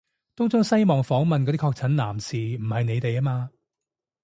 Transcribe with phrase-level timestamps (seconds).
[0.35, 3.51] 東張西望訪問嗰啲確診男士唔係你哋吖嘛？